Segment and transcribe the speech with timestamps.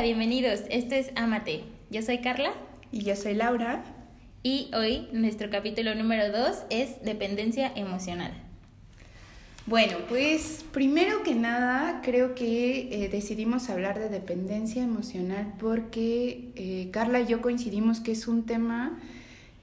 [0.00, 0.62] Hola, bienvenidos.
[0.70, 1.62] Esto es Amate.
[1.90, 2.54] Yo soy Carla.
[2.90, 3.84] Y yo soy Laura.
[4.42, 8.32] Y hoy nuestro capítulo número 2 es dependencia emocional.
[9.66, 16.88] Bueno, pues primero que nada creo que eh, decidimos hablar de dependencia emocional porque eh,
[16.92, 18.98] Carla y yo coincidimos que es un tema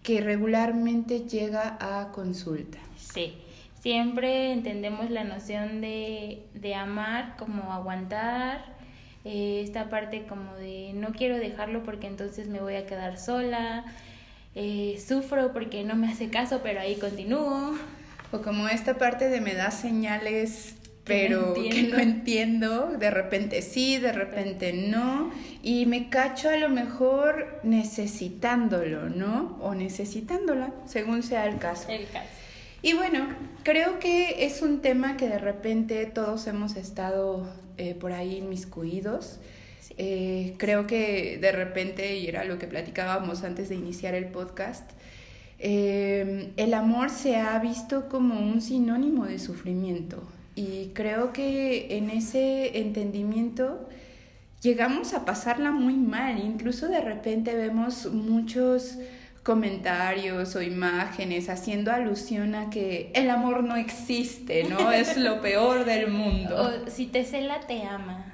[0.03, 2.77] que regularmente llega a consulta.
[2.95, 3.33] Sí,
[3.81, 8.76] siempre entendemos la noción de, de amar como aguantar,
[9.25, 13.85] eh, esta parte como de no quiero dejarlo porque entonces me voy a quedar sola,
[14.55, 17.75] eh, sufro porque no me hace caso, pero ahí continúo.
[18.31, 20.75] O como esta parte de me da señales
[21.07, 25.31] pero que no entiendo, de repente sí, de repente no,
[25.63, 29.57] y me cacho a lo mejor necesitándolo, ¿no?
[29.61, 31.89] O necesitándola, según sea el caso.
[31.89, 32.27] El caso.
[32.81, 33.27] Y bueno,
[33.63, 39.39] creo que es un tema que de repente todos hemos estado eh, por ahí inmiscuidos.
[39.97, 44.91] Eh, creo que de repente, y era lo que platicábamos antes de iniciar el podcast,
[45.59, 50.21] eh, el amor se ha visto como un sinónimo de sufrimiento.
[50.55, 53.87] Y creo que en ese entendimiento
[54.61, 56.39] llegamos a pasarla muy mal.
[56.39, 58.97] Incluso de repente vemos muchos
[59.47, 64.91] comentarios o imágenes haciendo alusión a que el amor no existe, ¿no?
[64.91, 66.83] Es lo peor del mundo.
[66.85, 68.25] O si te cela, te ama.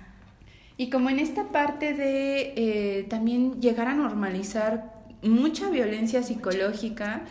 [0.76, 4.92] Y como en esta parte de eh, también llegar a normalizar
[5.22, 7.22] mucha violencia psicológica,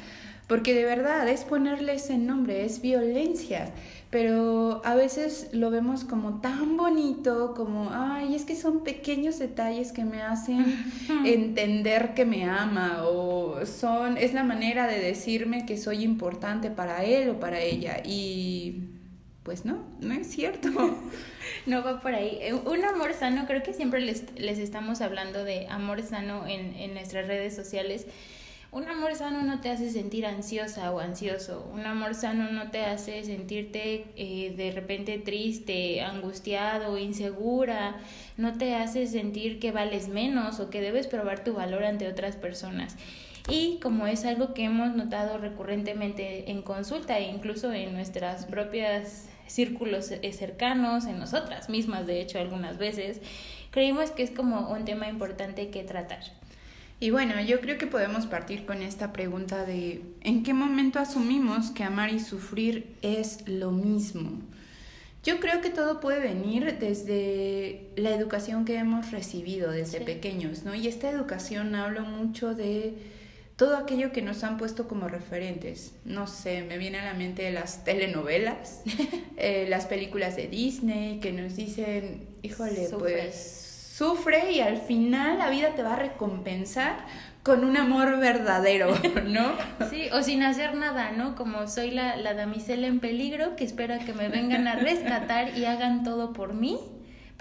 [0.53, 3.73] porque de verdad es ponerle ese nombre, es violencia
[4.13, 9.91] pero a veces lo vemos como tan bonito, como, ay, es que son pequeños detalles
[9.91, 10.85] que me hacen
[11.25, 17.05] entender que me ama, o son, es la manera de decirme que soy importante para
[17.05, 18.83] él o para ella, y
[19.45, 20.69] pues no, no es cierto.
[21.67, 22.37] no va por ahí.
[22.43, 26.77] Eh, un amor sano, creo que siempre les, les estamos hablando de amor sano en,
[26.77, 28.07] en nuestras redes sociales
[28.73, 31.71] un amor sano no te hace sentir ansiosa o ansioso.
[31.75, 37.97] Un amor sano no te hace sentirte eh, de repente triste, angustiado, insegura.
[38.39, 42.37] No te hace sentir que vales menos o que debes probar tu valor ante otras
[42.37, 42.97] personas.
[43.51, 49.29] Y como es algo que hemos notado recurrentemente en consulta e incluso en nuestras propias
[49.49, 53.21] círculos eh, cercanos, en nosotras mismas, de hecho, algunas veces,
[53.71, 56.23] creímos que es como un tema importante que tratar.
[57.03, 61.73] Y bueno, yo creo que podemos partir con esta pregunta de ¿en qué momento asumimos
[61.73, 64.41] que amar y sufrir es lo mismo?
[65.25, 70.77] Yo creo que todo puede venir desde la educación que hemos recibido desde pequeños, ¿no?
[70.77, 72.95] Y esta educación hablo mucho de
[73.57, 75.95] todo aquello que nos han puesto como referentes.
[76.05, 78.83] No sé, me viene a la mente las telenovelas,
[79.39, 83.62] eh, las películas de Disney que nos dicen, híjole, pues
[84.03, 86.97] sufre y al final la vida te va a recompensar
[87.45, 88.89] con un amor verdadero,
[89.27, 89.53] ¿no?
[89.91, 91.37] Sí, o sin hacer nada, ¿no?
[91.37, 95.67] Como soy la, la damisela en peligro que espera que me vengan a rescatar y
[95.67, 96.81] hagan todo por mí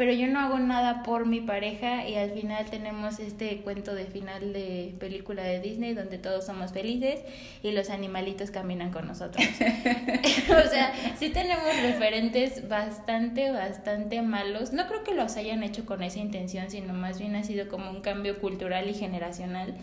[0.02, 4.06] pero yo no hago nada por mi pareja y al final tenemos este cuento de
[4.06, 7.20] final de película de Disney donde todos somos felices
[7.62, 9.46] y los animalitos caminan con nosotros.
[9.56, 14.74] o sea, sí tenemos referentes bastante, bastante malos.
[14.74, 17.92] No creo que los hayan hecho con esa intención, sino más bien ha sido como
[17.92, 19.76] un cambio cultural y generacional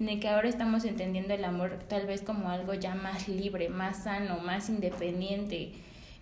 [0.00, 3.68] en el que ahora estamos entendiendo el amor tal vez como algo ya más libre,
[3.68, 5.72] más sano, más independiente,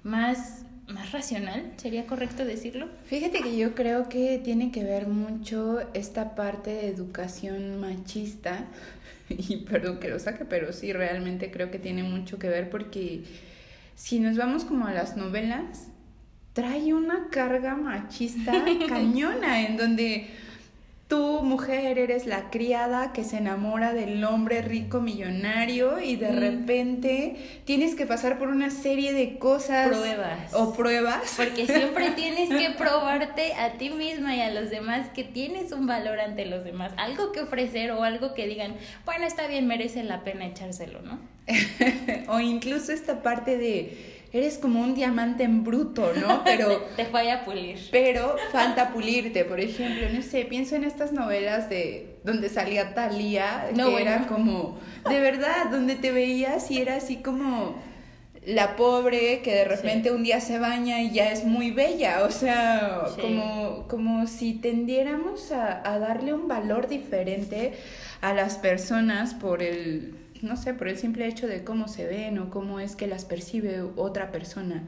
[0.02, 2.88] más más racional, ¿sería correcto decirlo?
[3.06, 8.66] Fíjate que yo creo que tiene que ver mucho esta parte de educación machista,
[9.28, 13.24] y perdón que lo saque, pero sí, realmente creo que tiene mucho que ver porque
[13.94, 15.88] si nos vamos como a las novelas,
[16.52, 18.52] trae una carga machista
[18.88, 20.28] cañona en donde
[21.08, 27.36] tú, mujer, eres la criada que se enamora del hombre rico millonario y de repente
[27.64, 29.88] tienes que pasar por una serie de cosas.
[29.88, 30.54] Pruebas.
[30.54, 31.34] O pruebas.
[31.36, 35.86] Porque siempre tienes que probarte a ti misma y a los demás que tienes un
[35.86, 36.92] valor ante los demás.
[36.96, 38.74] Algo que ofrecer o algo que digan,
[39.04, 41.18] bueno, está bien, merece la pena echárselo, ¿no?
[42.28, 46.42] o incluso esta parte de eres como un diamante en bruto, ¿no?
[46.44, 46.82] Pero...
[46.96, 47.78] te falla pulir.
[47.92, 53.70] Pero falta pulirte, por ejemplo, no sé, pienso en estas novelas de donde salía Talía,
[53.72, 54.78] que era como,
[55.08, 57.76] de verdad, donde te veías y era así como
[58.44, 62.30] la pobre que de repente un día se baña y ya es muy bella, o
[62.30, 67.72] sea, como, como si tendiéramos a, a darle un valor diferente
[68.20, 72.38] a las personas por el no sé, por el simple hecho de cómo se ven
[72.38, 74.86] o cómo es que las percibe otra persona.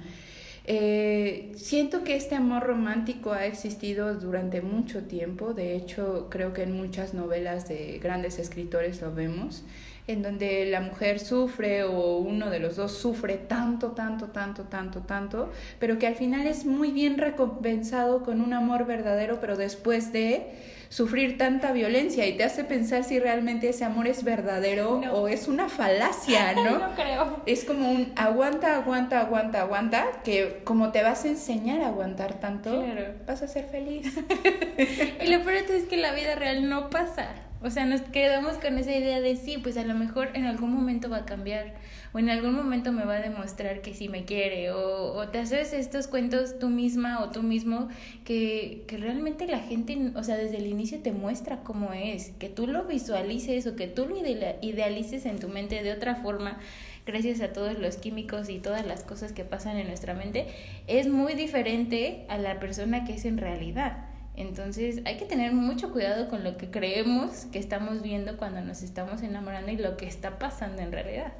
[0.68, 6.64] Eh, siento que este amor romántico ha existido durante mucho tiempo, de hecho creo que
[6.64, 9.64] en muchas novelas de grandes escritores lo vemos,
[10.08, 15.00] en donde la mujer sufre o uno de los dos sufre tanto, tanto, tanto, tanto,
[15.02, 20.12] tanto, pero que al final es muy bien recompensado con un amor verdadero, pero después
[20.12, 20.48] de
[20.88, 25.48] sufrir tanta violencia y te hace pensar si realmente ese amor es verdadero o es
[25.48, 26.78] una falacia, ¿no?
[26.78, 27.42] no creo.
[27.46, 32.40] Es como un aguanta, aguanta, aguanta, aguanta, que como te vas a enseñar a aguantar
[32.40, 32.84] tanto,
[33.26, 34.16] vas a ser feliz.
[35.24, 37.28] y lo peor es que la vida real no pasa.
[37.62, 40.72] O sea, nos quedamos con esa idea de sí, pues a lo mejor en algún
[40.72, 41.74] momento va a cambiar
[42.12, 45.38] o en algún momento me va a demostrar que sí me quiere o, o te
[45.38, 47.88] haces estos cuentos tú misma o tú mismo
[48.24, 52.48] que, que realmente la gente, o sea, desde el inicio te muestra cómo es, que
[52.48, 56.58] tú lo visualices o que tú lo idealices en tu mente de otra forma
[57.06, 60.48] gracias a todos los químicos y todas las cosas que pasan en nuestra mente,
[60.88, 64.08] es muy diferente a la persona que es en realidad.
[64.34, 68.82] Entonces hay que tener mucho cuidado con lo que creemos que estamos viendo cuando nos
[68.82, 71.32] estamos enamorando y lo que está pasando en realidad.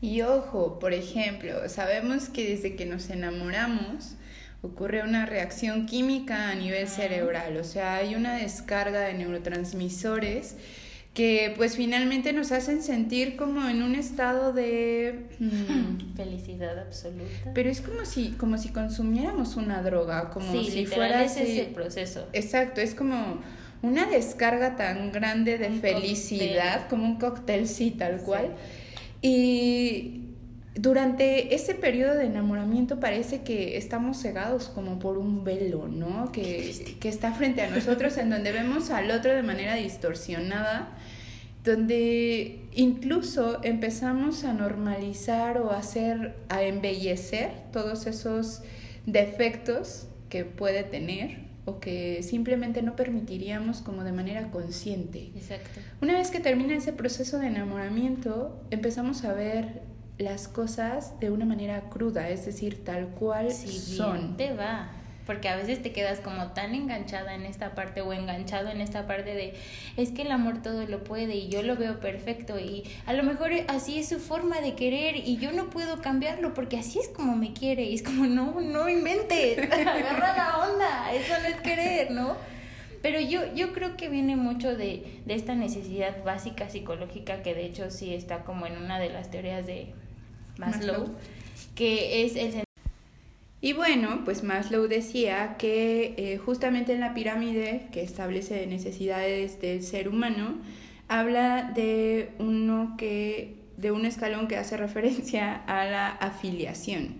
[0.00, 4.14] Y ojo, por ejemplo, sabemos que desde que nos enamoramos
[4.62, 10.56] ocurre una reacción química a nivel cerebral, o sea, hay una descarga de neurotransmisores
[11.14, 17.52] que pues finalmente nos hacen sentir como en un estado de mm, felicidad absoluta.
[17.52, 22.28] Pero es como si como si consumiéramos una droga, como si fuera ese proceso.
[22.32, 23.40] Exacto, es como
[23.82, 28.54] una descarga tan grande de felicidad, como un cóctel sí tal cual.
[29.22, 30.24] Y
[30.74, 36.32] durante ese periodo de enamoramiento parece que estamos cegados como por un velo, ¿no?
[36.32, 40.96] Que, que está frente a nosotros, en donde vemos al otro de manera distorsionada
[41.64, 48.62] donde incluso empezamos a normalizar o hacer, a embellecer todos esos
[49.06, 55.30] defectos que puede tener o que simplemente no permitiríamos como de manera consciente.
[55.34, 55.80] Exacto.
[56.00, 59.82] Una vez que termina ese proceso de enamoramiento, empezamos a ver
[60.18, 64.36] las cosas de una manera cruda, es decir, tal cual son.
[64.36, 64.99] te va
[65.30, 69.06] porque a veces te quedas como tan enganchada en esta parte o enganchado en esta
[69.06, 69.54] parte de
[69.96, 73.22] es que el amor todo lo puede y yo lo veo perfecto y a lo
[73.22, 77.06] mejor así es su forma de querer y yo no puedo cambiarlo porque así es
[77.06, 81.60] como me quiere y es como no, no inventes, agarra la onda, eso no es
[81.60, 82.36] querer, ¿no?
[83.00, 87.66] Pero yo, yo creo que viene mucho de, de esta necesidad básica psicológica que de
[87.66, 89.94] hecho sí está como en una de las teorías de
[90.58, 91.16] Maslow, Maslow.
[91.76, 92.64] que es el
[93.62, 99.82] y bueno, pues Maslow decía que eh, justamente en la pirámide que establece necesidades del
[99.82, 100.58] ser humano,
[101.08, 107.16] habla de uno que de un escalón que hace referencia a la afiliación,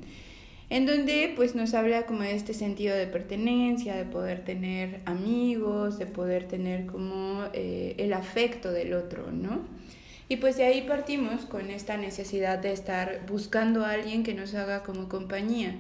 [0.70, 5.98] en donde pues nos habla como de este sentido de pertenencia, de poder tener amigos,
[5.98, 9.60] de poder tener como eh, el afecto del otro, ¿no?
[10.28, 14.54] Y pues de ahí partimos con esta necesidad de estar buscando a alguien que nos
[14.54, 15.74] haga como compañía.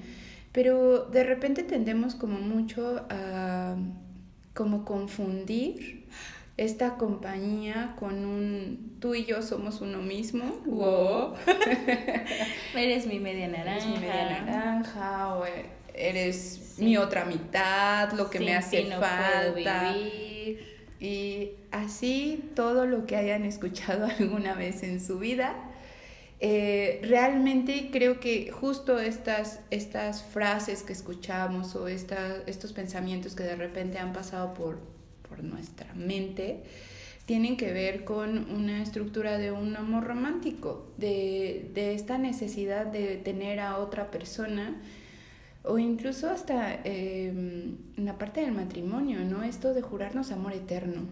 [0.52, 3.76] Pero de repente tendemos como mucho a
[4.54, 6.06] como confundir
[6.56, 10.60] esta compañía con un tú y yo somos uno mismo.
[10.66, 11.34] Wow.
[12.76, 13.72] eres mi media naranja.
[13.72, 15.44] Eres mi media naranja o
[15.94, 19.94] eres mi otra mitad, lo que me hace falta.
[21.00, 25.69] Y así todo lo que hayan escuchado alguna vez en su vida
[26.40, 33.56] eh, realmente creo que justo estas, estas frases que escuchamos o estos pensamientos que de
[33.56, 34.78] repente han pasado por,
[35.28, 36.62] por nuestra mente
[37.26, 43.18] tienen que ver con una estructura de un amor romántico, de, de esta necesidad de
[43.18, 44.80] tener a otra persona
[45.62, 49.42] o incluso hasta en la parte del matrimonio, ¿no?
[49.42, 51.02] Esto de jurarnos amor eterno.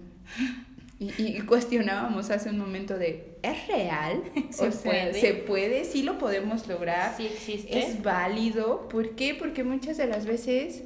[1.01, 4.21] Y, cuestionábamos hace un momento de, ¿es real?
[4.51, 5.15] ¿Se puede?
[5.15, 5.85] ¿Se puede?
[5.85, 7.17] ¿Sí lo podemos lograr?
[7.17, 7.79] ¿Sí existe?
[7.79, 8.89] ¿Es válido?
[8.89, 9.35] ¿Por qué?
[9.35, 10.83] Porque muchas de las veces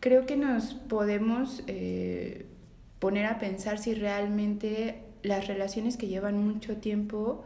[0.00, 2.46] creo que nos podemos eh,
[3.00, 7.44] poner a pensar si realmente las relaciones que llevan mucho tiempo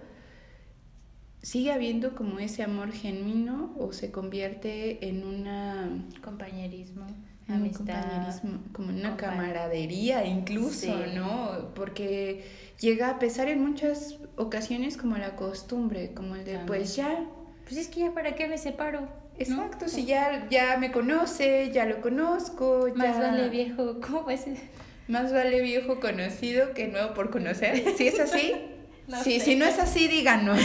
[1.43, 5.89] sigue habiendo como ese amor genuino o se convierte en una
[6.23, 7.07] compañerismo
[7.49, 8.41] amistad,
[8.73, 11.73] como una camaradería incluso, ¿no?
[11.75, 12.45] Porque
[12.79, 17.25] llega a pesar en muchas ocasiones como la costumbre, como el de pues ya,
[17.65, 19.09] pues es que ya para qué me separo.
[19.39, 24.47] Exacto, si ya, ya me conoce, ya lo conozco, Más vale viejo, ¿cómo es?
[25.07, 27.83] Más vale viejo conocido que nuevo por conocer.
[27.97, 28.55] ¿Sí es así?
[29.23, 30.61] sí, si no es así, díganos.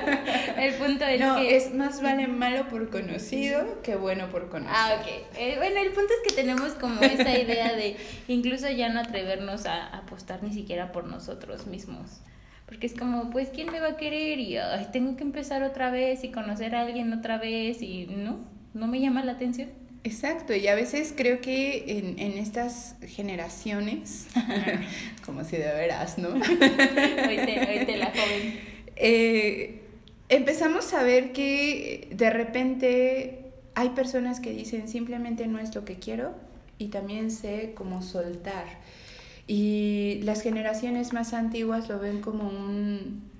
[0.58, 1.56] el punto es no, que...
[1.56, 4.74] es más vale malo por conocido que bueno por conocer.
[4.74, 5.36] Ah, ok.
[5.36, 7.96] Eh, bueno, el punto es que tenemos como esa idea de
[8.28, 12.20] incluso ya no atrevernos a apostar ni siquiera por nosotros mismos.
[12.66, 14.38] Porque es como, pues, ¿quién me va a querer?
[14.38, 18.38] Y ay, tengo que empezar otra vez y conocer a alguien otra vez y no,
[18.74, 19.70] no me llama la atención.
[20.02, 24.28] Exacto, y a veces creo que en, en estas generaciones,
[25.26, 26.28] como si de veras, ¿no?
[26.38, 27.59] la joven.
[29.02, 29.80] Eh,
[30.28, 35.96] empezamos a ver que de repente hay personas que dicen simplemente no es lo que
[35.96, 36.34] quiero
[36.76, 38.66] y también sé cómo soltar.
[39.46, 43.30] Y las generaciones más antiguas lo ven como un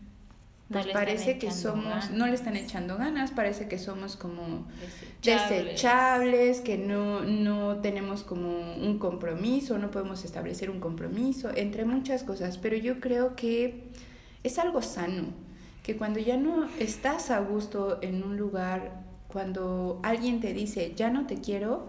[0.70, 4.66] pues parece que somos, no le están echando ganas, parece que somos como
[5.20, 12.22] desechables, que no, no tenemos como un compromiso, no podemos establecer un compromiso, entre muchas
[12.22, 13.88] cosas, pero yo creo que
[14.44, 15.24] es algo sano,
[15.90, 18.92] que cuando ya no estás a gusto en un lugar,
[19.26, 21.88] cuando alguien te dice, ya no te quiero,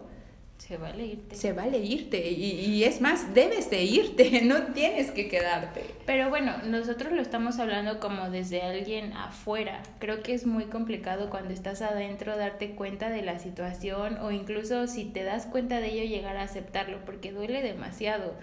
[0.57, 1.35] se vale irte.
[1.35, 2.31] Se vale irte.
[2.31, 5.85] Y, y, es más, debes de irte, no tienes que quedarte.
[6.07, 9.83] Pero bueno, nosotros lo estamos hablando como desde alguien afuera.
[9.99, 14.87] Creo que es muy complicado cuando estás adentro darte cuenta de la situación o incluso
[14.87, 18.33] si te das cuenta de ello llegar a aceptarlo porque duele demasiado.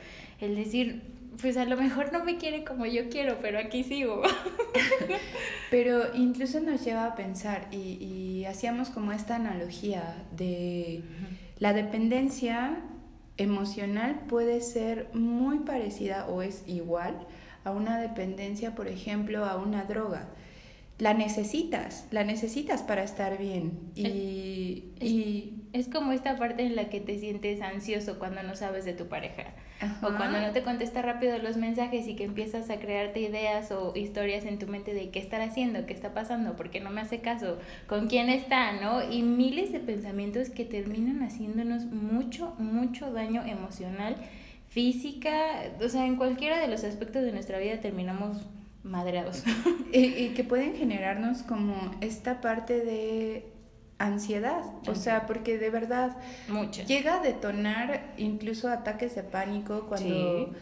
[0.40, 4.22] El decir, pues a lo mejor no me quiere como yo quiero, pero aquí sigo.
[5.70, 11.02] pero incluso nos lleva a pensar y, y hacíamos como esta analogía de...
[11.58, 12.78] La dependencia
[13.36, 17.26] emocional puede ser muy parecida o es igual
[17.64, 20.28] a una dependencia, por ejemplo, a una droga.
[20.98, 23.78] La necesitas, la necesitas para estar bien.
[23.94, 28.84] Y, y es como esta parte en la que te sientes ansioso cuando no sabes
[28.84, 29.54] de tu pareja.
[30.02, 33.92] O cuando no te contesta rápido los mensajes y que empiezas a crearte ideas o
[33.94, 37.00] historias en tu mente de qué estar haciendo, qué está pasando, por qué no me
[37.00, 39.08] hace caso, con quién está, ¿no?
[39.08, 44.16] Y miles de pensamientos que terminan haciéndonos mucho, mucho daño emocional,
[44.68, 45.32] física,
[45.80, 48.46] o sea, en cualquiera de los aspectos de nuestra vida terminamos
[48.82, 49.44] madreados.
[49.92, 53.57] y, y que pueden generarnos como esta parte de
[53.98, 56.16] ansiedad, o sea, porque de verdad
[56.86, 60.54] llega a detonar incluso ataques de pánico cuando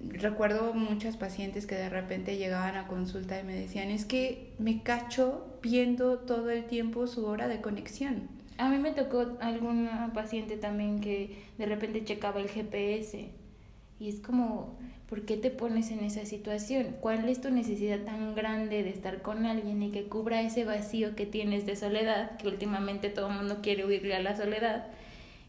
[0.00, 4.82] recuerdo muchas pacientes que de repente llegaban a consulta y me decían, es que me
[4.82, 8.28] cacho viendo todo el tiempo su hora de conexión.
[8.56, 13.30] A mí me tocó alguna paciente también que de repente checaba el GPS
[13.98, 14.76] y es como,
[15.08, 16.96] ¿Por qué te pones en esa situación?
[17.00, 21.16] ¿Cuál es tu necesidad tan grande de estar con alguien y que cubra ese vacío
[21.16, 24.88] que tienes de soledad, que últimamente todo el mundo quiere huirle a la soledad,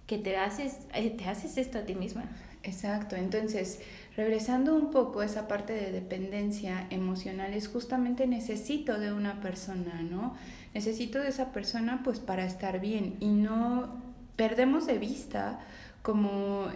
[0.08, 2.30] que te haces, eh, te haces esto a ti misma?
[2.64, 3.82] Exacto, entonces,
[4.16, 10.02] regresando un poco a esa parte de dependencia emocional, es justamente necesito de una persona,
[10.04, 10.36] ¿no?
[10.74, 14.02] Necesito de esa persona pues para estar bien y no
[14.38, 15.60] perdemos de vista
[16.02, 16.68] como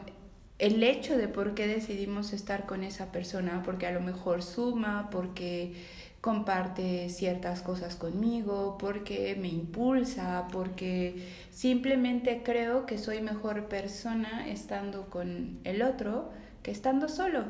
[0.60, 5.10] el hecho de por qué decidimos estar con esa persona, porque a lo mejor suma,
[5.12, 5.74] porque
[6.22, 15.10] comparte ciertas cosas conmigo, porque me impulsa, porque simplemente creo que soy mejor persona estando
[15.10, 16.32] con el otro
[16.62, 17.44] que estando solo.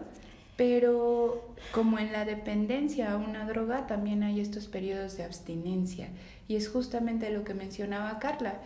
[0.55, 6.09] Pero como en la dependencia a una droga, también hay estos periodos de abstinencia.
[6.47, 8.59] Y es justamente lo que mencionaba Carla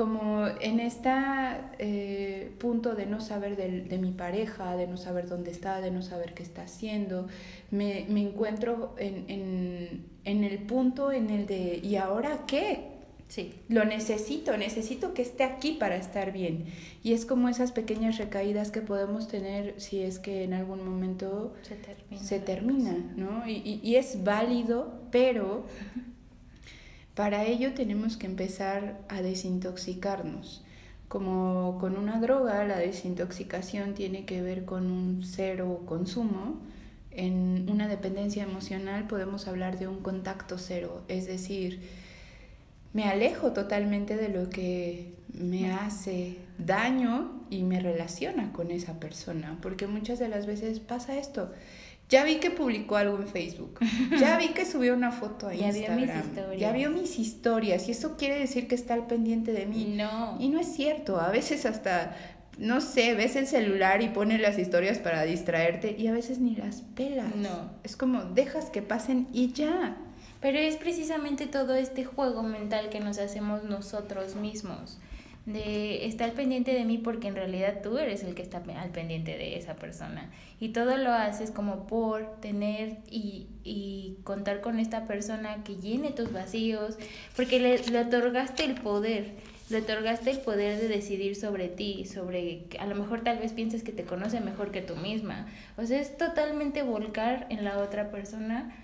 [0.00, 5.82] como en este punto de no saber de, mi pareja, de no saber dónde está,
[5.82, 7.28] de no saber qué está haciendo,
[7.70, 12.92] me, me encuentro en, en, en, el punto en el de ¿y ahora qué?
[13.28, 13.52] Sí.
[13.68, 16.64] Lo necesito, necesito que esté aquí para estar bien.
[17.02, 21.52] Y es como esas pequeñas recaídas que podemos tener si es que en algún momento
[21.60, 23.46] se termina, se termina ¿no?
[23.46, 25.66] Y, y, y es válido, pero
[27.20, 30.64] para ello tenemos que empezar a desintoxicarnos.
[31.06, 36.62] Como con una droga, la desintoxicación tiene que ver con un cero consumo.
[37.10, 41.82] En una dependencia emocional podemos hablar de un contacto cero, es decir,
[42.94, 49.58] me alejo totalmente de lo que me hace daño y me relaciona con esa persona,
[49.60, 51.52] porque muchas de las veces pasa esto
[52.10, 53.78] ya vi que publicó algo en Facebook.
[54.18, 56.00] Ya vi que subió una foto a Instagram.
[56.00, 56.60] Ya vio mis historias.
[56.60, 57.88] Ya vio mis historias.
[57.88, 59.94] Y eso quiere decir que está al pendiente de mí.
[59.96, 60.36] No.
[60.40, 61.20] Y no es cierto.
[61.20, 62.16] A veces hasta,
[62.58, 66.56] no sé, ves el celular y pones las historias para distraerte y a veces ni
[66.56, 67.34] las pelas.
[67.36, 67.70] No.
[67.84, 69.96] Es como dejas que pasen y ya.
[70.40, 74.98] Pero es precisamente todo este juego mental que nos hacemos nosotros mismos
[75.46, 79.36] de estar pendiente de mí porque en realidad tú eres el que está al pendiente
[79.36, 80.30] de esa persona
[80.60, 86.10] y todo lo haces como por tener y, y contar con esta persona que llene
[86.10, 86.98] tus vacíos
[87.36, 89.34] porque le, le otorgaste el poder
[89.70, 93.84] le otorgaste el poder de decidir sobre ti, sobre a lo mejor tal vez pienses
[93.84, 95.46] que te conoce mejor que tú misma.
[95.78, 98.74] O sea, es totalmente volcar en la otra persona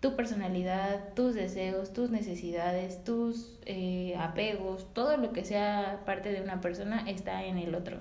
[0.00, 6.42] tu personalidad, tus deseos, tus necesidades, tus eh, apegos, todo lo que sea parte de
[6.42, 7.98] una persona está en el otro.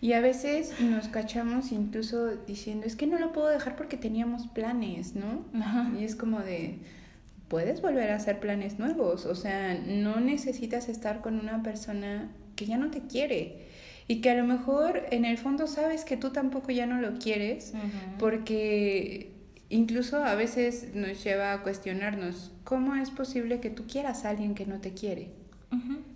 [0.00, 4.46] Y a veces nos cachamos incluso diciendo, es que no lo puedo dejar porque teníamos
[4.48, 5.46] planes, ¿no?
[5.98, 6.78] Y es como de,
[7.48, 12.66] puedes volver a hacer planes nuevos, o sea, no necesitas estar con una persona que
[12.66, 13.64] ya no te quiere
[14.06, 17.18] y que a lo mejor en el fondo sabes que tú tampoco ya no lo
[17.18, 17.72] quieres
[18.18, 19.33] porque
[19.68, 24.54] incluso a veces nos lleva a cuestionarnos cómo es posible que tú quieras a alguien
[24.54, 25.28] que no te quiere.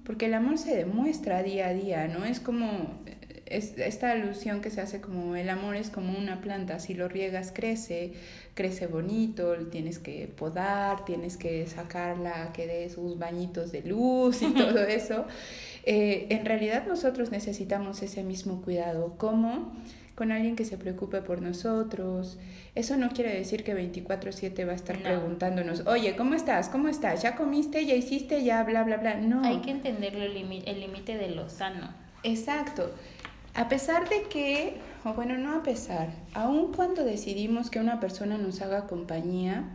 [0.04, 2.24] Porque el amor se demuestra día a día, ¿no?
[2.24, 2.94] Es como
[3.50, 7.08] es esta alusión que se hace como el amor es como una planta, si lo
[7.08, 8.12] riegas crece,
[8.54, 14.46] crece bonito, tienes que podar, tienes que sacarla, que dé sus bañitos de luz y
[14.54, 15.26] todo eso.
[15.84, 19.72] Eh, en realidad nosotros necesitamos ese mismo cuidado, como
[20.18, 22.38] con alguien que se preocupe por nosotros.
[22.74, 26.68] Eso no quiere decir que 24/7 va a estar preguntándonos, oye, ¿cómo estás?
[26.68, 27.22] ¿Cómo estás?
[27.22, 27.86] ¿Ya comiste?
[27.86, 28.42] ¿Ya hiciste?
[28.42, 29.14] ¿Ya bla, bla, bla?
[29.14, 29.44] No.
[29.44, 31.90] Hay que entender el límite de lo sano.
[32.24, 32.90] Exacto.
[33.54, 38.38] A pesar de que, o bueno, no a pesar, aun cuando decidimos que una persona
[38.38, 39.68] nos haga compañía,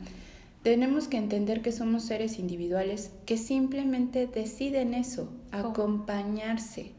[0.61, 6.91] tenemos que entender que somos seres individuales que simplemente deciden eso, acompañarse.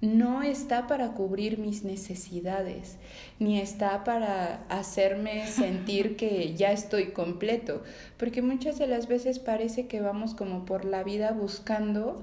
[0.00, 2.98] No está para cubrir mis necesidades,
[3.38, 7.82] ni está para hacerme sentir que ya estoy completo,
[8.18, 12.22] porque muchas de las veces parece que vamos como por la vida buscando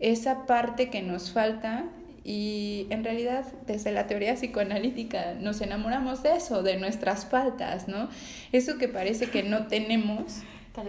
[0.00, 1.86] esa parte que nos falta
[2.24, 8.08] y en realidad, desde la teoría psicoanalítica, nos enamoramos de eso, de nuestras faltas, ¿no?
[8.50, 10.42] Eso que parece que no tenemos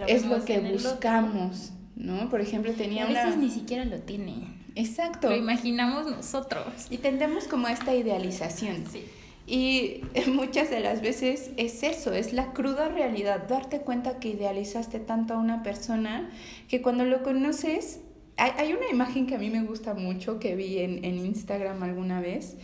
[0.06, 2.30] es lo que buscamos, ¿no?
[2.30, 4.55] Por ejemplo, tenía a veces ni siquiera lo tiene.
[4.76, 5.30] Exacto.
[5.30, 6.64] Lo imaginamos nosotros.
[6.90, 8.84] Y tendemos como esta idealización.
[8.90, 9.04] Sí.
[9.46, 15.00] Y muchas de las veces es eso, es la cruda realidad, darte cuenta que idealizaste
[15.00, 16.30] tanto a una persona
[16.68, 18.00] que cuando lo conoces
[18.38, 22.20] hay, una imagen que a mí me gusta mucho que vi en, en Instagram alguna
[22.20, 22.56] vez,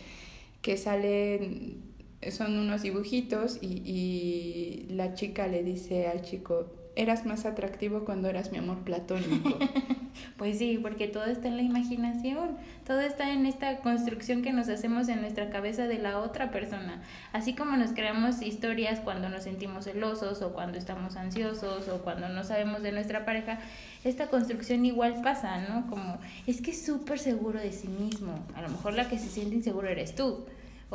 [0.61, 1.81] que salen,
[2.29, 8.29] son unos dibujitos y, y la chica le dice al chico, eras más atractivo cuando
[8.29, 9.57] eras mi amor platónico.
[10.37, 14.69] pues sí, porque todo está en la imaginación, todo está en esta construcción que nos
[14.69, 17.01] hacemos en nuestra cabeza de la otra persona.
[17.31, 22.29] Así como nos creamos historias cuando nos sentimos celosos o cuando estamos ansiosos o cuando
[22.29, 23.59] no sabemos de nuestra pareja,
[24.03, 25.87] esta construcción igual pasa, ¿no?
[25.87, 28.39] Como es que es súper seguro de sí mismo.
[28.55, 30.45] A lo mejor la que se siente inseguro eres tú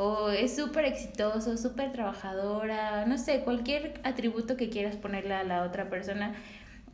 [0.01, 5.63] o es súper exitoso, súper trabajadora, no sé, cualquier atributo que quieras ponerle a la
[5.63, 6.35] otra persona,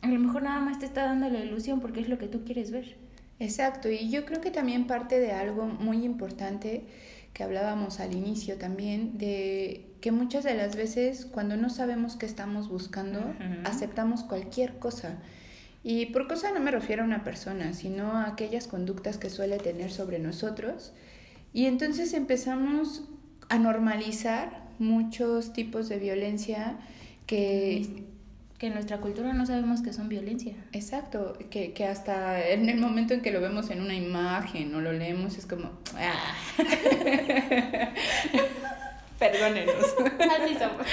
[0.02, 2.42] a lo mejor nada más te está dando la ilusión porque es lo que tú
[2.44, 2.96] quieres ver.
[3.38, 6.82] Exacto, y yo creo que también parte de algo muy importante
[7.32, 12.26] que hablábamos al inicio también, de que muchas de las veces cuando no sabemos qué
[12.26, 13.20] estamos buscando,
[13.62, 15.18] aceptamos cualquier cosa.
[15.84, 19.58] Y por cosa no me refiero a una persona, sino a aquellas conductas que suele
[19.58, 20.92] tener sobre nosotros
[21.56, 23.04] y entonces empezamos
[23.48, 26.76] a normalizar muchos tipos de violencia
[27.26, 28.04] que...
[28.58, 30.54] Que en nuestra cultura no sabemos que son violencia.
[30.72, 34.80] Exacto, que, que hasta en el momento en que lo vemos en una imagen o
[34.82, 35.72] lo leemos es como...
[35.94, 36.34] Ah.
[39.30, 39.74] Perdónenos.
[40.40, 40.86] Así somos.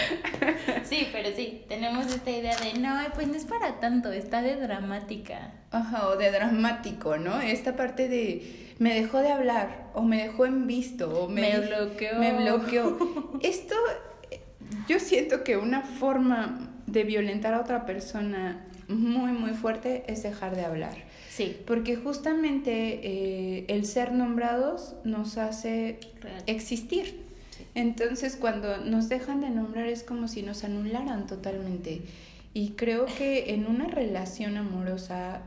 [0.84, 4.56] Sí, pero sí, tenemos esta idea de, no, pues no es para tanto, está de
[4.56, 5.54] dramática.
[5.72, 7.42] Ajá, o de dramático, ¿no?
[7.42, 11.60] Esta parte de, me dejó de hablar, o me dejó en visto, o me, me
[11.60, 12.20] bloqueó.
[12.20, 12.98] Me bloqueó.
[13.42, 13.76] Esto,
[14.88, 20.56] yo siento que una forma de violentar a otra persona muy, muy fuerte es dejar
[20.56, 20.96] de hablar.
[21.30, 21.58] Sí.
[21.66, 26.00] Porque justamente eh, el ser nombrados nos hace
[26.46, 27.24] existir.
[27.76, 32.02] Entonces cuando nos dejan de nombrar es como si nos anularan totalmente.
[32.54, 35.42] Y creo que en una relación amorosa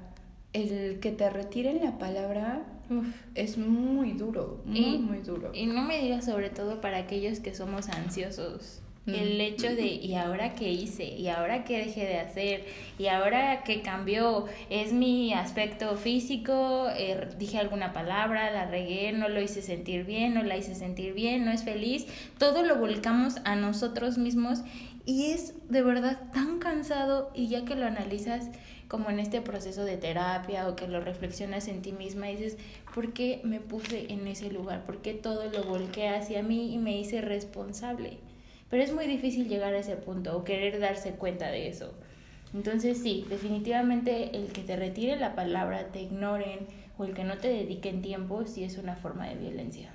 [0.52, 2.64] el que te retiren la palabra
[3.34, 5.50] es muy duro, muy, muy duro.
[5.54, 8.80] Y no me digas sobre todo para aquellos que somos ansiosos.
[9.06, 11.04] El hecho de, ¿y ahora qué hice?
[11.04, 12.64] ¿Y ahora qué dejé de hacer?
[12.98, 14.46] ¿Y ahora qué cambió?
[14.68, 16.88] ¿Es mi aspecto físico?
[16.96, 18.50] Eh, ¿Dije alguna palabra?
[18.50, 19.12] ¿La regué?
[19.12, 20.34] ¿No lo hice sentir bien?
[20.34, 21.44] ¿No la hice sentir bien?
[21.44, 22.06] ¿No es feliz?
[22.38, 24.62] Todo lo volcamos a nosotros mismos
[25.04, 28.50] Y es de verdad tan cansado y ya que lo analizas
[28.88, 32.56] como en este proceso de terapia o que lo reflexionas en ti misma y dices,
[32.94, 34.84] ¿por qué me puse en ese lugar?
[34.84, 38.18] ¿Por qué todo lo volqué hacia mí y me hice responsable?
[38.70, 41.94] Pero es muy difícil llegar a ese punto o querer darse cuenta de eso.
[42.54, 46.60] Entonces sí, definitivamente el que te retire la palabra, te ignoren
[46.98, 49.90] o el que no te dediquen tiempo, sí es una forma de violencia.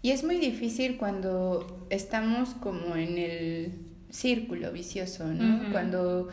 [0.00, 3.72] Y es muy difícil cuando estamos como en el
[4.10, 5.72] círculo vicioso, ¿no?
[5.72, 6.28] Cuando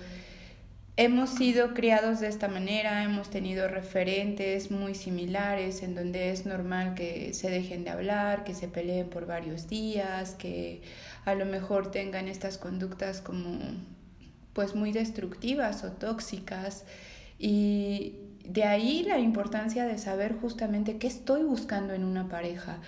[0.97, 6.95] hemos sido criados de esta manera, hemos tenido referentes muy similares en donde es normal
[6.95, 10.81] que se dejen de hablar, que se peleen por varios días, que
[11.25, 13.59] a lo mejor tengan estas conductas como
[14.53, 16.85] pues muy destructivas o tóxicas
[17.37, 18.13] y
[18.45, 22.79] de ahí la importancia de saber justamente qué estoy buscando en una pareja.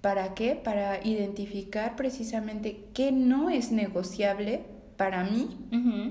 [0.00, 0.54] ¿Para qué?
[0.54, 5.48] Para identificar precisamente qué no es negociable para mí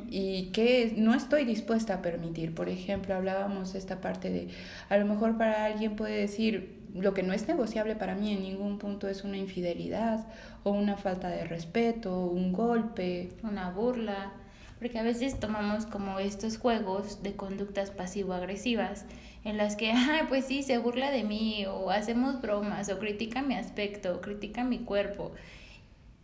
[0.10, 2.54] y qué no estoy dispuesta a permitir.
[2.54, 4.48] Por ejemplo, hablábamos esta parte de,
[4.90, 8.42] a lo mejor para alguien puede decir, lo que no es negociable para mí en
[8.42, 10.28] ningún punto es una infidelidad
[10.64, 14.34] o una falta de respeto, un golpe, una burla
[14.80, 19.06] porque a veces tomamos como estos juegos de conductas pasivo-agresivas
[19.44, 23.42] en las que, ah, pues sí, se burla de mí o hacemos bromas o critica
[23.42, 25.32] mi aspecto, o critica mi cuerpo.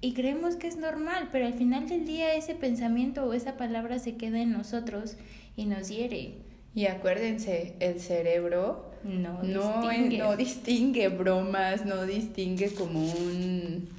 [0.02, 4.00] Y creemos que es normal, pero al final del día ese pensamiento o esa palabra
[4.00, 5.16] se queda en nosotros
[5.56, 6.34] y nos hiere.
[6.74, 10.18] Y acuérdense, el cerebro no, distingue.
[10.18, 13.90] no distingue bromas, no distingue como un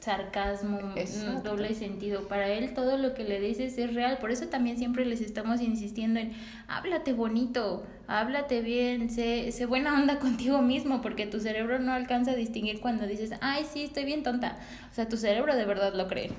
[0.00, 2.28] sarcasmo, un doble sentido.
[2.28, 4.18] Para él todo lo que le dices es real.
[4.18, 6.32] Por eso también siempre les estamos insistiendo en
[6.68, 12.32] háblate bonito, háblate bien, sé, sé buena onda contigo mismo, porque tu cerebro no alcanza
[12.32, 14.58] a distinguir cuando dices, ay, sí, estoy bien tonta.
[14.90, 16.30] O sea, tu cerebro de verdad lo cree.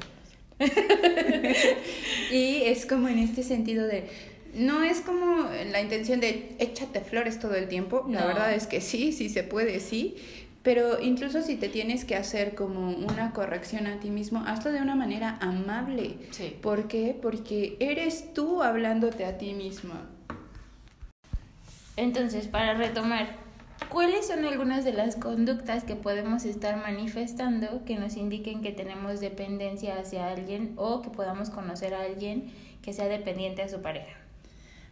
[2.32, 4.10] y es como en este sentido de
[4.54, 8.06] no es como la intención de échate flores todo el tiempo.
[8.10, 10.16] La verdad es que sí, sí se puede, sí.
[10.70, 14.80] Pero incluso si te tienes que hacer como una corrección a ti mismo, hazlo de
[14.80, 16.18] una manera amable.
[16.30, 16.56] Sí.
[16.62, 17.18] ¿Por qué?
[17.20, 20.08] Porque eres tú hablándote a ti misma.
[21.98, 23.36] Entonces, para retomar,
[23.90, 29.22] ¿cuáles son algunas de las conductas que podemos estar manifestando que nos indiquen que tenemos
[29.22, 32.54] dependencia hacia alguien o que podamos conocer a alguien
[32.84, 34.20] que sea dependiente a su pareja?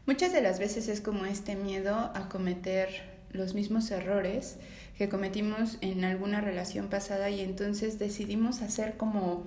[0.07, 4.57] Muchas de las veces es como este miedo a cometer los mismos errores
[4.97, 9.43] que cometimos en alguna relación pasada y entonces decidimos hacer como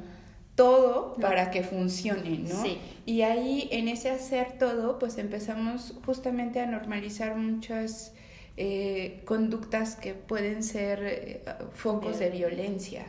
[0.55, 2.63] todo para que funcione, ¿no?
[2.63, 2.79] Sí.
[3.07, 8.13] Y ahí en ese hacer todo, pues empezamos justamente a normalizar muchas
[8.57, 13.07] eh, conductas que pueden ser eh, focos de violencia.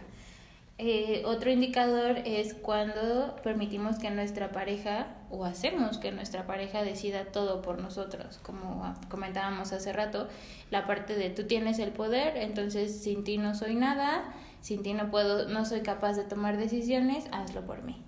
[0.84, 7.26] Eh, otro indicador es cuando permitimos que nuestra pareja o hacemos que nuestra pareja decida
[7.26, 10.28] todo por nosotros, como comentábamos hace rato,
[10.72, 14.96] la parte de tú tienes el poder, entonces sin ti no soy nada, sin ti
[14.96, 18.04] no puedo, no soy capaz de tomar decisiones, hazlo por mí.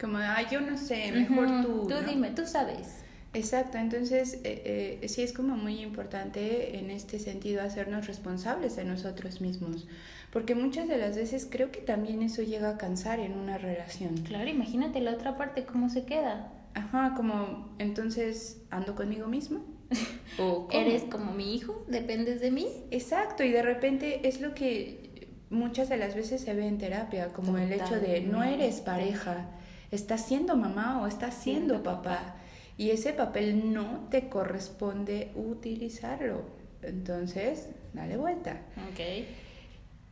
[0.00, 1.86] Como, ay, yo no sé, mejor tú.
[1.86, 3.04] Tú dime, tú sabes.
[3.34, 8.84] Exacto, entonces eh, eh, sí es como muy importante en este sentido hacernos responsables de
[8.84, 9.88] nosotros mismos,
[10.34, 14.16] porque muchas de las veces creo que también eso llega a cansar en una relación.
[14.26, 16.52] Claro, imagínate la otra parte cómo se queda.
[16.74, 19.64] Ajá, como entonces ando conmigo mismo.
[20.40, 21.84] ¿O ¿Eres como mi hijo?
[21.86, 22.66] ¿Dependes de mí?
[22.90, 27.28] Exacto, y de repente es lo que muchas de las veces se ve en terapia,
[27.28, 29.50] como el hecho de no eres pareja,
[29.92, 32.34] estás siendo mamá o estás siendo papá
[32.76, 36.42] y ese papel no te corresponde utilizarlo.
[36.82, 38.62] Entonces, dale vuelta.
[38.92, 39.43] Okay.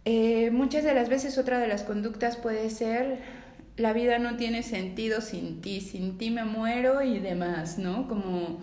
[0.05, 3.21] Eh, muchas de las veces otra de las conductas puede ser
[3.77, 8.09] la vida no tiene sentido sin ti, sin ti me muero y demás, ¿no?
[8.09, 8.61] Como,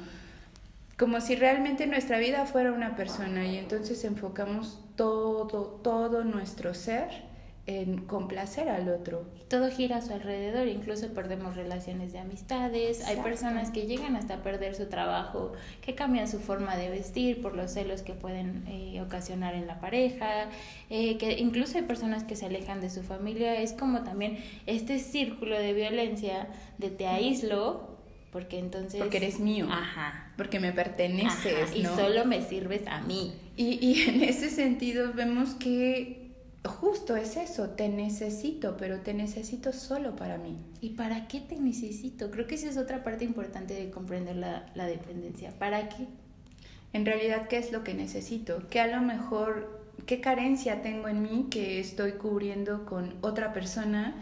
[0.98, 7.29] como si realmente nuestra vida fuera una persona y entonces enfocamos todo, todo nuestro ser
[7.70, 9.26] en complacer al otro.
[9.48, 14.42] Todo gira a su alrededor, incluso perdemos relaciones de amistades, hay personas que llegan hasta
[14.42, 19.00] perder su trabajo, que cambian su forma de vestir por los celos que pueden eh,
[19.02, 20.50] ocasionar en la pareja,
[20.90, 24.98] eh, que incluso hay personas que se alejan de su familia, es como también este
[24.98, 26.48] círculo de violencia
[26.80, 28.00] de te aíslo,
[28.32, 29.00] porque entonces...
[29.00, 29.68] Porque eres mío.
[29.70, 30.32] Ajá.
[30.38, 31.76] Porque me perteneces.
[31.76, 33.34] y solo me sirves a mí.
[33.58, 36.19] Y, y en ese sentido vemos que
[36.66, 40.58] justo es eso, te necesito, pero te necesito solo para mí.
[40.82, 42.32] ¿Y para qué te necesito?
[42.32, 45.52] Creo que esa es otra parte importante de comprender la, la dependencia.
[45.58, 46.08] ¿Para qué?
[46.92, 48.68] En realidad, ¿qué es lo que necesito?
[48.70, 54.16] ¿Qué a lo mejor, qué carencia tengo en mí que estoy cubriendo con otra persona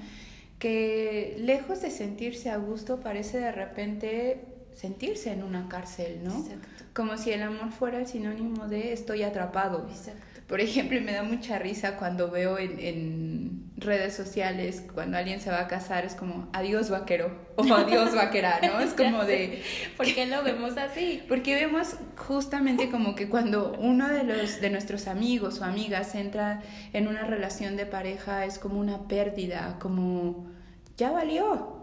[0.60, 6.38] que lejos de sentirse a gusto parece de repente sentirse en una cárcel, ¿no?
[6.38, 6.68] Exacto.
[6.94, 9.88] Como si el amor fuera el sinónimo de estoy atrapado.
[9.90, 10.37] Exacto.
[10.48, 15.40] Por ejemplo, y me da mucha risa cuando veo en, en, redes sociales, cuando alguien
[15.40, 18.80] se va a casar, es como adiós vaquero o adiós vaquera, ¿no?
[18.80, 19.62] Es como de...
[19.96, 21.22] ¿Por qué lo vemos así?
[21.28, 26.64] Porque vemos justamente como que cuando uno de, los, de nuestros amigos o amigas entra
[26.92, 30.48] en una relación de pareja es como una pérdida, como
[30.98, 31.78] ya valió,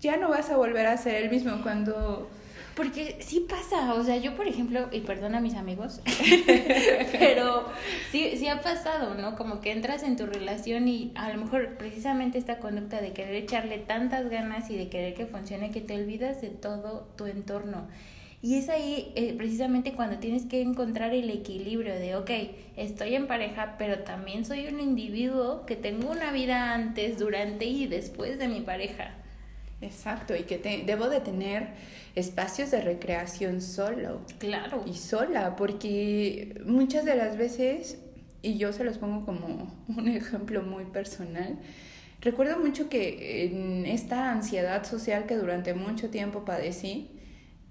[0.00, 2.30] ya no vas a volver a ser el mismo cuando
[2.78, 6.00] porque sí pasa, o sea, yo por ejemplo, y perdona a mis amigos,
[7.18, 7.66] pero
[8.12, 9.34] sí, sí ha pasado, ¿no?
[9.34, 13.34] Como que entras en tu relación y a lo mejor precisamente esta conducta de querer
[13.34, 17.88] echarle tantas ganas y de querer que funcione que te olvidas de todo tu entorno.
[18.42, 22.30] Y es ahí eh, precisamente cuando tienes que encontrar el equilibrio de, ok,
[22.76, 27.88] estoy en pareja, pero también soy un individuo que tengo una vida antes, durante y
[27.88, 29.16] después de mi pareja.
[29.80, 31.68] Exacto, y que te, debo de tener
[32.14, 34.20] espacios de recreación solo.
[34.38, 34.82] Claro.
[34.86, 37.98] Y sola, porque muchas de las veces,
[38.42, 41.58] y yo se los pongo como un ejemplo muy personal,
[42.20, 47.17] recuerdo mucho que en esta ansiedad social que durante mucho tiempo padecí,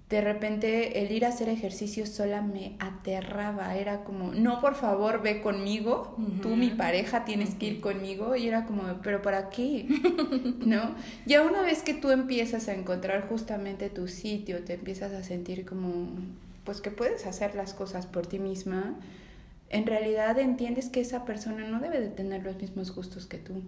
[0.08, 5.20] de repente el ir a hacer ejercicio sola me aterraba, era como, no, por favor,
[5.20, 9.86] ve conmigo, tú mi pareja tienes que ir conmigo, y era como, pero ¿para qué?
[10.64, 10.94] ¿No?
[11.26, 15.66] Ya una vez que tú empiezas a encontrar justamente tu sitio, te empiezas a sentir
[15.66, 16.08] como,
[16.64, 18.96] pues que puedes hacer las cosas por ti misma,
[19.68, 23.62] en realidad entiendes que esa persona no debe de tener los mismos gustos que tú.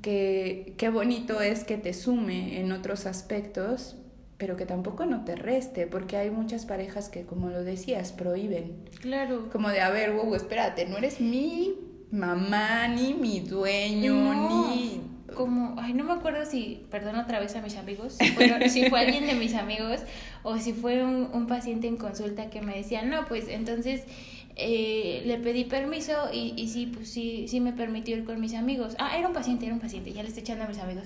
[0.00, 3.96] Que qué bonito es que te sume en otros aspectos,
[4.38, 8.84] pero que tampoco no te reste, porque hay muchas parejas que, como lo decías, prohíben.
[9.00, 9.48] Claro.
[9.50, 11.74] Como de, a ver, wow, espérate, no eres mi
[12.10, 15.02] mamá, ni mi dueño, ni...
[15.34, 18.88] Como, ay, no me acuerdo si, perdón otra vez a mis amigos, si fue, si
[18.88, 20.00] fue alguien de mis amigos
[20.42, 24.04] o si fue un, un paciente en consulta que me decía, no, pues entonces
[24.58, 28.54] eh, le pedí permiso y, y sí, pues sí, sí me permitió ir con mis
[28.54, 28.94] amigos.
[28.98, 31.04] Ah, era un paciente, era un paciente, ya le estoy echando a mis amigos.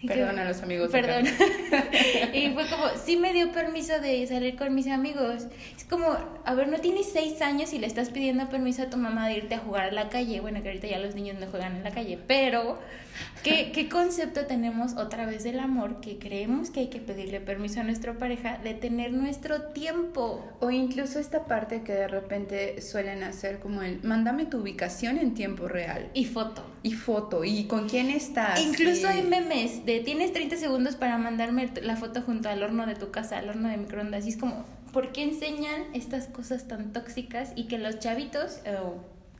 [0.06, 0.90] Perdón a los amigos.
[0.90, 1.24] Perdón.
[2.32, 5.46] y fue como, sí me dio permiso de salir con mis amigos.
[5.76, 8.96] Es como, a ver, no tienes seis años y le estás pidiendo permiso a tu
[8.96, 10.40] mamá de irte a jugar a la calle.
[10.40, 12.78] Bueno, que ahorita ya los niños no juegan en la calle, pero
[13.42, 17.80] ¿qué, qué concepto tenemos otra vez del amor que creemos que hay que pedirle permiso
[17.80, 20.46] a nuestra pareja de tener nuestro tiempo?
[20.60, 25.34] O incluso esta parte que de repente suelen hacer como el, mándame tu ubicación en
[25.34, 26.08] tiempo real.
[26.14, 26.64] Y foto.
[26.84, 27.42] Y foto.
[27.42, 28.60] ¿Y con quién estás?
[28.60, 33.10] Incluso hay memes tienes 30 segundos para mandarme la foto junto al horno de tu
[33.10, 34.26] casa, al horno de microondas.
[34.26, 38.96] Y es como, ¿por qué enseñan estas cosas tan tóxicas y que los chavitos o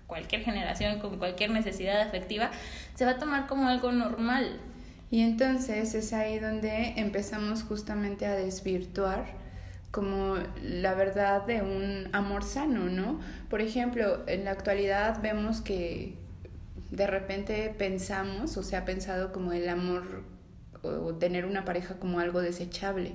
[0.07, 2.51] cualquier generación con cualquier necesidad afectiva
[2.95, 4.59] se va a tomar como algo normal?
[5.11, 9.27] Y entonces es ahí donde empezamos justamente a desvirtuar
[9.91, 13.21] como la verdad de un amor sano, ¿no?
[13.49, 16.15] Por ejemplo, en la actualidad vemos que
[16.91, 20.25] de repente pensamos o se ha pensado como el amor
[20.83, 23.15] o tener una pareja como algo desechable.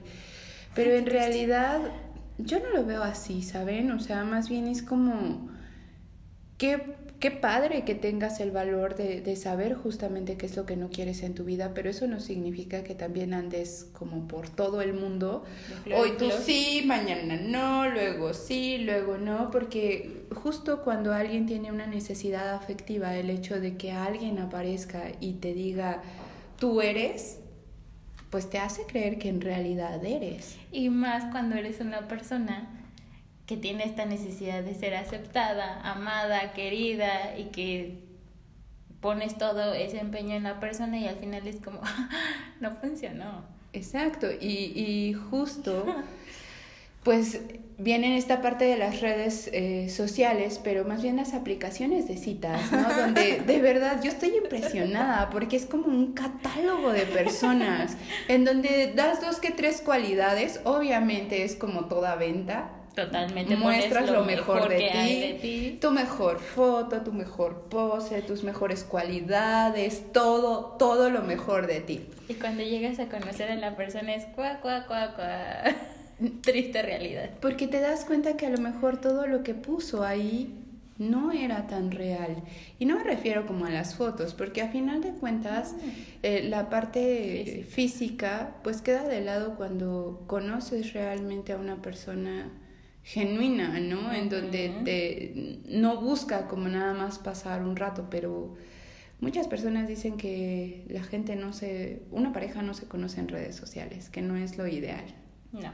[0.75, 1.81] Pero en realidad
[2.37, 3.91] yo no lo veo así, ¿saben?
[3.91, 5.49] O sea, más bien es como,
[6.57, 10.75] qué, qué padre que tengas el valor de, de, saber justamente qué es lo que
[10.75, 14.81] no quieres en tu vida, pero eso no significa que también andes como por todo
[14.81, 15.43] el mundo.
[15.95, 21.85] Hoy tú sí, mañana no, luego sí, luego no, porque justo cuando alguien tiene una
[21.85, 26.01] necesidad afectiva, el hecho de que alguien aparezca y te diga,
[26.57, 27.39] tú eres,
[28.33, 30.57] pues te hace creer que en realidad eres.
[30.71, 32.67] Y más cuando eres una persona
[33.45, 37.99] que tiene esta necesidad de ser aceptada, amada, querida y que
[39.01, 41.79] pones todo ese empeño en la persona y al final es como,
[42.59, 43.45] no funcionó.
[43.71, 45.85] Exacto, y, y justo,
[47.03, 47.39] pues
[47.77, 52.71] vienen esta parte de las redes eh, sociales, pero más bien las aplicaciones de citas,
[52.71, 52.83] ¿no?
[52.93, 58.93] Donde de verdad yo estoy impresionada porque es como un catálogo de personas en donde
[58.95, 62.69] das dos que tres cualidades, obviamente es como toda venta.
[62.95, 63.55] Totalmente.
[63.55, 68.83] Muestras lo, mejor, de, ti, de ti, tu mejor foto, tu mejor pose, tus mejores
[68.83, 72.05] cualidades, todo, todo lo mejor de ti.
[72.29, 75.63] Y cuando llegas a conocer a la persona es cuá, cuá, cuá, cuá.
[76.41, 77.31] triste realidad.
[77.41, 80.53] Porque te das cuenta que a lo mejor todo lo que puso ahí
[80.97, 82.43] no era tan real.
[82.79, 85.75] Y no me refiero como a las fotos, porque a final de cuentas
[86.21, 92.51] eh, la parte física pues queda de lado cuando conoces realmente a una persona
[93.03, 94.13] genuina, ¿no?
[94.13, 98.55] En donde te, no busca como nada más pasar un rato, pero
[99.19, 103.55] muchas personas dicen que la gente no se, una pareja no se conoce en redes
[103.55, 105.03] sociales, que no es lo ideal.
[105.51, 105.71] No.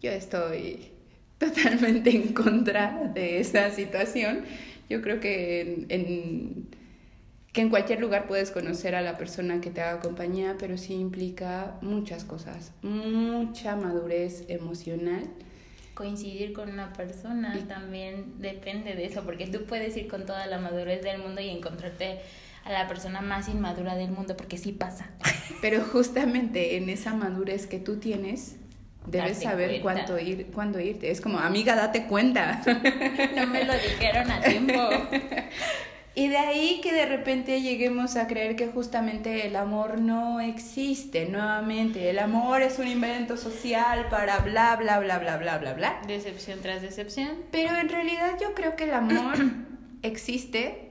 [0.00, 0.90] Yo estoy
[1.38, 4.44] totalmente en contra de esa situación.
[4.88, 6.68] Yo creo que en,
[7.52, 10.94] que en cualquier lugar puedes conocer a la persona que te haga compañía, pero sí
[10.94, 15.24] implica muchas cosas, mucha madurez emocional.
[15.94, 20.58] Coincidir con una persona también depende de eso, porque tú puedes ir con toda la
[20.58, 22.18] madurez del mundo y encontrarte
[22.64, 25.10] a la persona más inmadura del mundo, porque sí pasa.
[25.62, 28.56] Pero justamente en esa madurez que tú tienes,
[29.06, 31.10] debes saber cuánto ir, cuándo irte.
[31.10, 32.62] Es como, amiga, date cuenta.
[33.36, 34.80] no me lo dijeron a tiempo.
[36.18, 41.26] Y de ahí que de repente lleguemos a creer que justamente el amor no existe
[41.26, 42.08] nuevamente.
[42.08, 46.00] El amor es un invento social para bla, bla, bla, bla, bla, bla, bla.
[46.06, 47.28] Decepción tras decepción.
[47.50, 49.34] Pero en realidad yo creo que el amor
[50.02, 50.85] existe,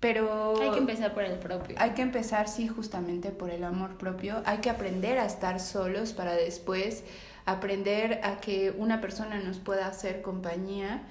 [0.00, 0.60] pero...
[0.60, 1.76] Hay que empezar por el propio.
[1.78, 4.42] Hay que empezar, sí, justamente por el amor propio.
[4.46, 7.04] Hay que aprender a estar solos para después
[7.44, 11.02] aprender a que una persona nos pueda hacer compañía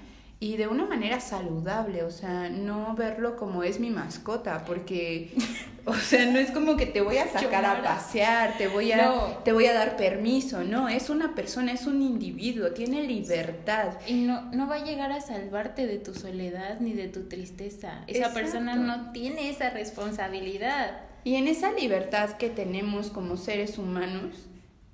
[0.42, 5.32] y de una manera saludable, o sea, no verlo como es mi mascota, porque,
[5.84, 9.42] o sea, no es como que te voy a sacar a pasear, te voy a,
[9.44, 13.98] te voy a dar permiso, no, es una persona, es un individuo, tiene libertad.
[14.06, 18.02] Y no, no va a llegar a salvarte de tu soledad ni de tu tristeza,
[18.06, 21.02] esa persona no tiene esa responsabilidad.
[21.22, 24.48] Y en esa libertad que tenemos como seres humanos,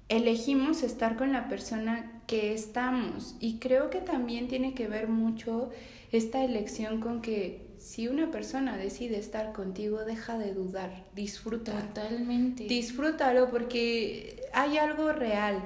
[0.09, 3.37] elegimos estar con la persona que estamos.
[3.41, 5.71] Y creo que también tiene que ver mucho
[6.13, 11.73] esta elección con que si una persona decide estar contigo, deja de dudar, disfruta.
[11.73, 12.65] Totalmente.
[12.65, 15.63] Disfrútalo porque hay algo real.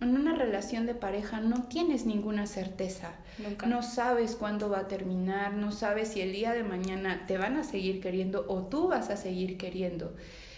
[0.00, 3.14] En una relación de pareja no tienes ninguna certeza.
[3.38, 3.66] Nunca.
[3.66, 7.56] No sabes cuándo va a terminar, no sabes si el día de mañana te van
[7.56, 10.14] a seguir queriendo o tú vas a seguir queriendo.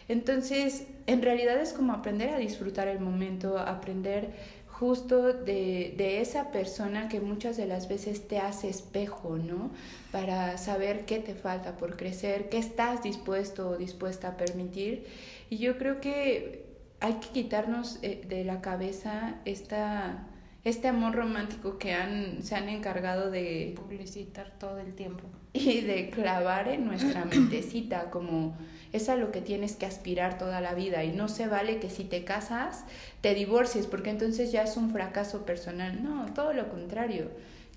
[0.09, 4.35] Entonces, en realidad es como aprender a disfrutar el momento, aprender
[4.79, 9.71] justo de, de, esa persona que muchas de las veces te hace espejo, ¿no?
[10.13, 15.07] Para saber qué te falta por crecer, qué estás dispuesto o dispuesta a permitir.
[15.49, 16.67] Y yo creo que
[17.01, 20.27] hay que quitarnos eh, de la cabeza esta,
[20.63, 25.25] este amor romántico que han, se han encargado de publicitar todo el tiempo.
[25.55, 28.59] Y de clavar en nuestra mentecita como
[28.97, 31.91] es a lo que tienes que aspirar toda la vida y no se vale que
[31.91, 32.85] si te casas
[33.21, 36.03] te divorcies porque entonces ya es un fracaso personal.
[36.03, 37.31] No, todo lo contrario.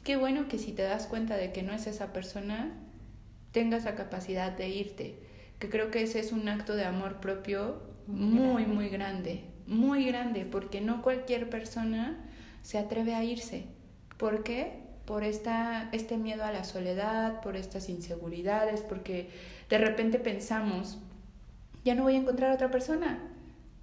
[0.04, 2.72] Qué bueno que si te das cuenta de que no es esa persona,
[3.52, 5.16] tengas la capacidad de irte.
[5.60, 10.46] Que creo que ese es un acto de amor propio muy, muy grande, muy grande,
[10.46, 12.18] porque no cualquier persona
[12.62, 13.66] se atreve a irse.
[14.18, 14.80] ¿Por qué?
[15.06, 19.30] Por esta, este miedo a la soledad, por estas inseguridades, porque
[19.70, 21.00] de repente pensamos,
[21.84, 23.20] ya no voy a encontrar a otra persona.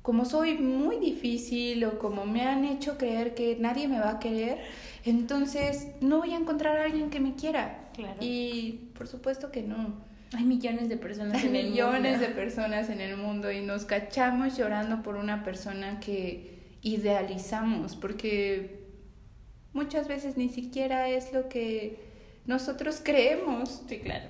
[0.02, 4.18] Como soy muy difícil o como me han hecho creer que nadie me va a
[4.20, 4.59] querer,
[5.04, 7.88] entonces no voy a encontrar a alguien que me quiera.
[7.94, 8.16] Claro.
[8.20, 9.94] Y por supuesto que no.
[10.32, 12.26] Hay millones de personas Hay en el millones mundo.
[12.26, 18.80] de personas en el mundo y nos cachamos llorando por una persona que idealizamos, porque
[19.72, 21.98] muchas veces ni siquiera es lo que
[22.46, 23.82] nosotros creemos.
[23.88, 24.28] Sí, claro.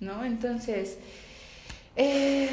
[0.00, 0.24] ¿No?
[0.24, 0.98] Entonces,
[1.96, 2.48] eh,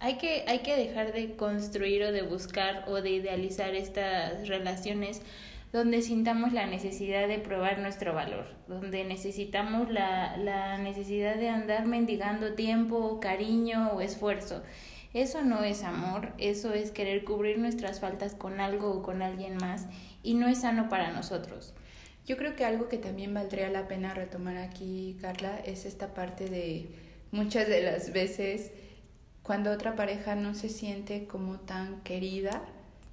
[0.00, 5.22] hay que, hay que dejar de construir o de buscar o de idealizar estas relaciones
[5.72, 11.86] donde sintamos la necesidad de probar nuestro valor, donde necesitamos la, la necesidad de andar
[11.86, 14.62] mendigando tiempo, cariño o esfuerzo.
[15.12, 19.56] Eso no es amor, eso es querer cubrir nuestras faltas con algo o con alguien
[19.56, 19.86] más
[20.22, 21.74] y no es sano para nosotros.
[22.26, 26.48] Yo creo que algo que también valdría la pena retomar aquí, Carla, es esta parte
[26.48, 26.88] de
[27.30, 28.72] muchas de las veces
[29.48, 32.60] cuando otra pareja no se siente como tan querida,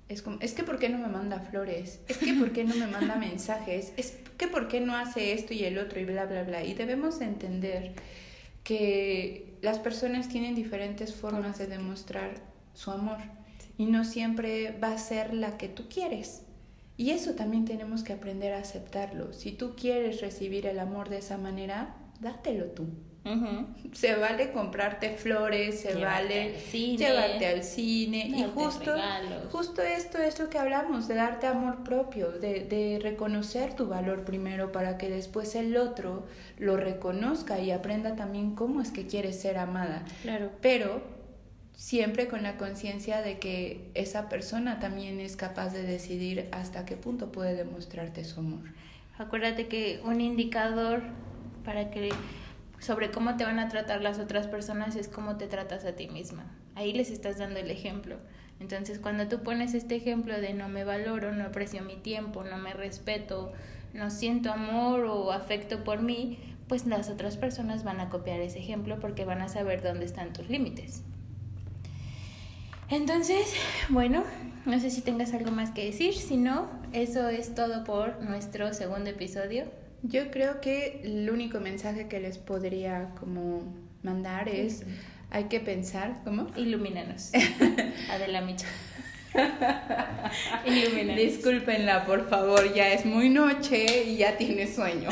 [0.09, 2.01] es como, es que ¿por qué no me manda flores?
[2.09, 3.93] Es que ¿por qué no me manda mensajes?
[3.95, 6.61] Es que ¿por qué no hace esto y el otro y bla, bla, bla?
[6.65, 7.93] Y debemos entender
[8.65, 12.31] que las personas tienen diferentes formas de demostrar
[12.73, 13.19] su amor
[13.77, 16.41] y no siempre va a ser la que tú quieres.
[16.97, 19.31] Y eso también tenemos que aprender a aceptarlo.
[19.31, 22.89] Si tú quieres recibir el amor de esa manera, dátelo tú.
[23.25, 23.65] Uh -huh.
[23.91, 28.27] Se vale comprarte flores, se vale al cine, llevarte al cine.
[28.27, 29.51] Y justo, regalos.
[29.51, 34.23] justo esto es lo que hablamos, de darte amor propio, de, de reconocer tu valor
[34.25, 36.25] primero para que después el otro
[36.59, 40.05] lo reconozca y aprenda también cómo es que quieres ser amada.
[40.21, 40.51] Claro.
[40.61, 41.01] Pero
[41.75, 46.95] siempre con la conciencia de que esa persona también es capaz de decidir hasta qué
[46.95, 48.63] punto puede demostrarte su amor.
[49.17, 51.01] Acuérdate que un indicador
[51.63, 52.09] para que
[52.79, 56.07] sobre cómo te van a tratar las otras personas es cómo te tratas a ti
[56.07, 56.45] misma.
[56.75, 58.17] Ahí les estás dando el ejemplo.
[58.59, 62.57] Entonces, cuando tú pones este ejemplo de no me valoro, no aprecio mi tiempo, no
[62.57, 63.51] me respeto,
[63.93, 68.59] no siento amor o afecto por mí, pues las otras personas van a copiar ese
[68.59, 71.03] ejemplo porque van a saber dónde están tus límites.
[72.89, 73.53] Entonces,
[73.89, 74.23] bueno,
[74.65, 78.73] no sé si tengas algo más que decir, si no, eso es todo por nuestro
[78.73, 79.65] segundo episodio.
[80.07, 83.63] Yo creo que el único mensaje que les podría como
[84.03, 84.83] mandar es
[85.31, 86.47] hay que pensar, ¿cómo?
[86.55, 87.31] Ilumínanos.
[88.11, 88.67] Adela Micha.
[90.65, 91.15] Ilumínanos.
[91.15, 95.09] Discúlpenla, por favor, ya es muy noche y ya tiene sueño.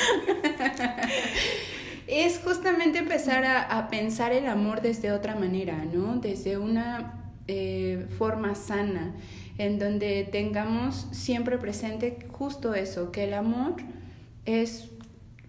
[2.08, 6.18] es justamente empezar a, a, pensar el amor desde otra manera, ¿no?
[6.18, 9.16] Desde una eh, forma sana,
[9.58, 13.76] en donde tengamos siempre presente justo eso, que el amor
[14.46, 14.89] es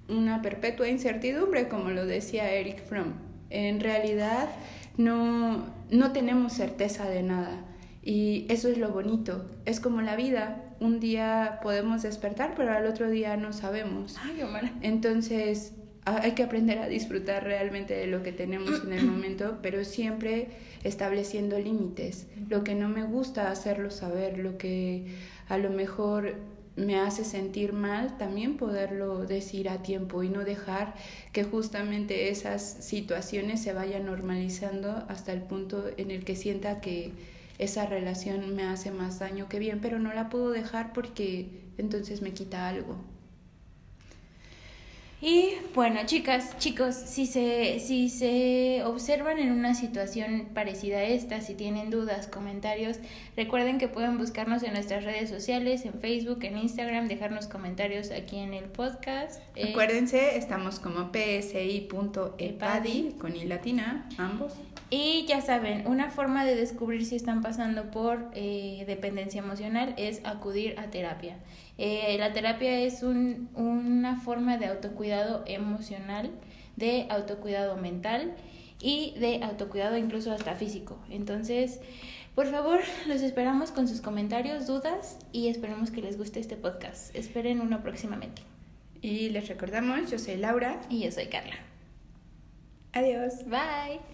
[0.08, 3.14] una perpetua incertidumbre, como lo decía Eric Fromm.
[3.50, 4.48] En realidad
[4.96, 7.64] no, no tenemos certeza de nada.
[8.02, 9.46] Y eso es lo bonito.
[9.64, 10.60] Es como la vida.
[10.80, 14.16] Un día podemos despertar, pero al otro día no sabemos.
[14.22, 14.42] Ay,
[14.82, 15.72] Entonces,
[16.04, 20.48] hay que aprender a disfrutar realmente de lo que tenemos en el momento, pero siempre
[20.82, 22.26] estableciendo límites.
[22.50, 25.06] Lo que no me gusta hacerlo saber, lo que
[25.48, 26.34] a lo mejor
[26.76, 30.94] me hace sentir mal, también poderlo decir a tiempo y no dejar
[31.32, 37.12] que justamente esas situaciones se vayan normalizando hasta el punto en el que sienta que
[37.58, 42.22] esa relación me hace más daño que bien, pero no la puedo dejar porque entonces
[42.22, 43.13] me quita algo.
[45.26, 51.40] Y bueno, chicas, chicos, si se, si se observan en una situación parecida a esta,
[51.40, 52.98] si tienen dudas, comentarios,
[53.34, 58.36] recuerden que pueden buscarnos en nuestras redes sociales, en Facebook, en Instagram, dejarnos comentarios aquí
[58.36, 59.40] en el podcast.
[59.56, 64.52] Eh, Acuérdense, estamos como psi.epadi con i latina, ambos.
[64.96, 70.20] Y ya saben, una forma de descubrir si están pasando por eh, dependencia emocional es
[70.24, 71.36] acudir a terapia.
[71.78, 76.30] Eh, la terapia es un, una forma de autocuidado emocional,
[76.76, 78.36] de autocuidado mental
[78.80, 80.96] y de autocuidado incluso hasta físico.
[81.10, 81.80] Entonces,
[82.36, 82.78] por favor,
[83.08, 87.12] los esperamos con sus comentarios, dudas y esperemos que les guste este podcast.
[87.16, 88.42] Esperen uno próximamente.
[89.02, 91.56] Y les recordamos, yo soy Laura y yo soy Carla.
[92.92, 93.44] Adiós.
[93.46, 94.13] Bye.